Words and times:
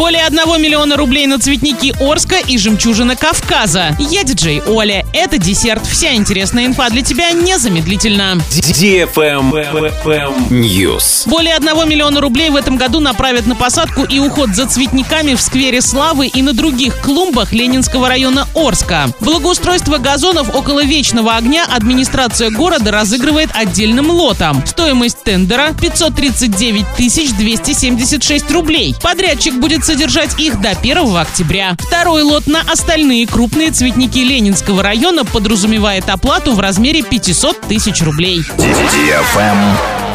Более 0.00 0.24
1 0.24 0.38
миллиона 0.62 0.96
рублей 0.96 1.26
на 1.26 1.38
цветники 1.38 1.94
Орска 2.00 2.36
и 2.38 2.56
жемчужина 2.56 3.16
Кавказа. 3.16 3.94
Я 3.98 4.24
диджей 4.24 4.62
Оля. 4.66 5.04
Это 5.12 5.36
десерт. 5.36 5.86
Вся 5.86 6.14
интересная 6.14 6.64
инфа 6.64 6.88
для 6.88 7.02
тебя 7.02 7.32
незамедлительно. 7.32 8.38
News. 10.48 11.28
Более 11.28 11.54
1 11.54 11.86
миллиона 11.86 12.22
рублей 12.22 12.48
в 12.48 12.56
этом 12.56 12.78
году 12.78 13.00
направят 13.00 13.44
на 13.44 13.54
посадку 13.54 14.04
и 14.04 14.18
уход 14.18 14.56
за 14.56 14.66
цветниками 14.66 15.34
в 15.34 15.40
сквере 15.42 15.82
Славы 15.82 16.28
и 16.28 16.40
на 16.40 16.54
других 16.54 16.98
клумбах 17.02 17.52
Ленинского 17.52 18.08
района 18.08 18.48
Орска. 18.54 19.10
Благоустройство 19.20 19.98
газонов 19.98 20.54
около 20.56 20.82
Вечного 20.82 21.36
огня 21.36 21.66
администрация 21.70 22.48
города 22.50 22.90
разыгрывает 22.90 23.50
отдельным 23.52 24.08
лотом. 24.10 24.64
Стоимость 24.66 25.22
тендера 25.24 25.74
539 25.78 26.86
276 27.36 28.50
рублей. 28.50 28.94
Подрядчик 29.02 29.56
будет 29.56 29.84
содержать 29.90 30.38
их 30.38 30.60
до 30.60 30.70
1 30.70 31.16
октября. 31.16 31.74
Второй 31.76 32.22
лот 32.22 32.46
на 32.46 32.60
остальные 32.60 33.26
крупные 33.26 33.72
цветники 33.72 34.18
Ленинского 34.18 34.84
района 34.84 35.24
подразумевает 35.24 36.08
оплату 36.08 36.52
в 36.52 36.60
размере 36.60 37.02
500 37.02 37.60
тысяч 37.62 38.00
рублей. 38.00 38.44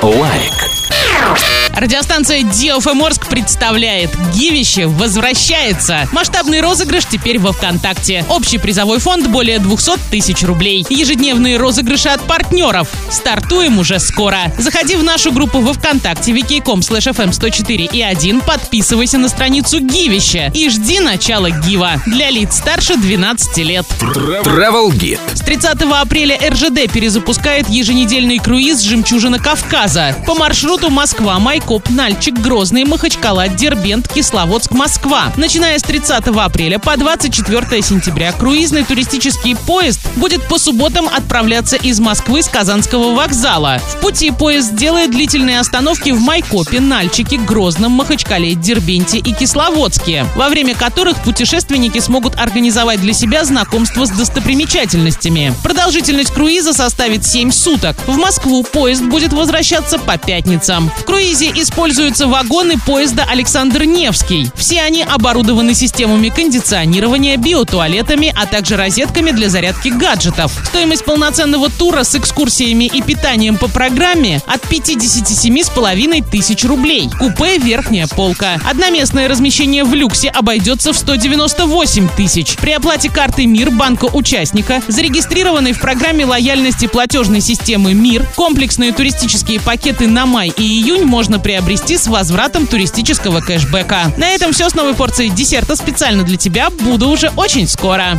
Лайк. 0.00 1.57
Радиостанция 1.78 2.40
DFM 2.40 3.06
Орск 3.06 3.28
представляет 3.28 4.10
«Гивище 4.34 4.88
возвращается». 4.88 6.08
Масштабный 6.10 6.60
розыгрыш 6.60 7.04
теперь 7.04 7.38
во 7.38 7.52
ВКонтакте. 7.52 8.24
Общий 8.28 8.58
призовой 8.58 8.98
фонд 8.98 9.28
более 9.28 9.60
200 9.60 10.10
тысяч 10.10 10.42
рублей. 10.42 10.84
Ежедневные 10.90 11.56
розыгрыши 11.56 12.08
от 12.08 12.20
партнеров. 12.22 12.88
Стартуем 13.12 13.78
уже 13.78 14.00
скоро. 14.00 14.52
Заходи 14.58 14.96
в 14.96 15.04
нашу 15.04 15.30
группу 15.30 15.60
во 15.60 15.72
ВКонтакте 15.72 16.32
wiki.com 16.32 16.80
slash 16.80 17.12
fm 17.14 17.32
104 17.32 17.84
и 17.84 18.02
1, 18.02 18.40
подписывайся 18.40 19.18
на 19.18 19.28
страницу 19.28 19.78
«Гивище» 19.78 20.50
и 20.52 20.68
жди 20.70 20.98
начала 20.98 21.50
Гива. 21.50 22.02
Для 22.06 22.30
лиц 22.30 22.56
старше 22.56 22.96
12 22.96 23.56
лет. 23.58 23.86
Travel 24.00 24.90
Guide. 24.90 25.20
С 25.32 25.42
30 25.42 25.80
апреля 25.92 26.40
РЖД 26.44 26.92
перезапускает 26.92 27.68
еженедельный 27.68 28.38
круиз 28.38 28.80
«Жемчужина 28.80 29.38
Кавказа». 29.38 30.16
По 30.26 30.34
маршруту 30.34 30.90
Москва, 30.90 31.38
Майкоп, 31.68 31.90
Нальчик, 31.90 32.34
Грозный, 32.38 32.84
Махачкала, 32.86 33.46
Дербент, 33.48 34.08
Кисловодск, 34.08 34.70
Москва. 34.70 35.30
Начиная 35.36 35.78
с 35.78 35.82
30 35.82 36.28
апреля 36.28 36.78
по 36.78 36.96
24 36.96 37.82
сентября 37.82 38.32
круизный 38.32 38.84
туристический 38.84 39.54
поезд 39.54 40.00
будет 40.16 40.42
по 40.48 40.58
субботам 40.58 41.10
отправляться 41.14 41.76
из 41.76 42.00
Москвы 42.00 42.42
с 42.42 42.48
Казанского 42.48 43.14
вокзала. 43.14 43.80
В 43.80 44.00
пути 44.00 44.30
поезд 44.30 44.76
делает 44.76 45.10
длительные 45.10 45.60
остановки 45.60 46.08
в 46.08 46.20
Майкопе, 46.20 46.80
Нальчике, 46.80 47.36
Грозном, 47.36 47.92
Махачкале, 47.92 48.54
Дербенте 48.54 49.18
и 49.18 49.34
Кисловодске, 49.34 50.24
во 50.36 50.48
время 50.48 50.74
которых 50.74 51.18
путешественники 51.22 51.98
смогут 51.98 52.40
организовать 52.40 53.02
для 53.02 53.12
себя 53.12 53.44
знакомство 53.44 54.06
с 54.06 54.10
достопримечательностями. 54.10 55.52
Продолжительность 55.62 56.32
круиза 56.32 56.72
составит 56.72 57.26
7 57.26 57.50
суток. 57.50 57.98
В 58.06 58.16
Москву 58.16 58.62
поезд 58.62 59.02
будет 59.02 59.34
возвращаться 59.34 59.98
по 59.98 60.16
пятницам. 60.16 60.90
В 60.96 61.04
круизе 61.04 61.57
используются 61.62 62.26
вагоны 62.26 62.78
поезда 62.78 63.24
Александр 63.28 63.84
Невский. 63.84 64.50
Все 64.54 64.80
они 64.82 65.02
оборудованы 65.02 65.74
системами 65.74 66.28
кондиционирования, 66.28 67.36
биотуалетами, 67.36 68.34
а 68.36 68.46
также 68.46 68.76
розетками 68.76 69.30
для 69.30 69.48
зарядки 69.48 69.88
гаджетов. 69.88 70.52
Стоимость 70.64 71.04
полноценного 71.04 71.70
тура 71.70 72.04
с 72.04 72.14
экскурсиями 72.14 72.84
и 72.84 73.02
питанием 73.02 73.56
по 73.56 73.68
программе 73.68 74.40
от 74.46 74.64
57,5 74.64 76.30
тысяч 76.30 76.64
рублей. 76.64 77.08
Купе 77.18 77.58
«Верхняя 77.58 78.06
полка». 78.06 78.60
Одноместное 78.68 79.28
размещение 79.28 79.84
в 79.84 79.94
люксе 79.94 80.28
обойдется 80.28 80.92
в 80.92 80.96
198 80.96 82.08
тысяч. 82.16 82.56
При 82.56 82.72
оплате 82.72 83.10
карты 83.10 83.46
МИР 83.46 83.70
банка 83.70 84.06
участника, 84.06 84.82
зарегистрированной 84.88 85.72
в 85.72 85.80
программе 85.80 86.24
лояльности 86.24 86.86
платежной 86.86 87.40
системы 87.40 87.94
МИР, 87.94 88.26
комплексные 88.36 88.92
туристические 88.92 89.60
пакеты 89.60 90.06
на 90.06 90.26
май 90.26 90.52
и 90.56 90.62
июнь 90.62 91.04
можно 91.04 91.38
приобрести 91.48 91.96
с 91.96 92.08
возвратом 92.08 92.66
туристического 92.66 93.40
кэшбэка. 93.40 94.12
На 94.18 94.28
этом 94.28 94.52
все 94.52 94.68
с 94.68 94.74
новой 94.74 94.92
порцией 94.92 95.30
десерта 95.30 95.76
специально 95.76 96.22
для 96.22 96.36
тебя. 96.36 96.68
Буду 96.68 97.08
уже 97.08 97.30
очень 97.36 97.66
скоро. 97.66 98.16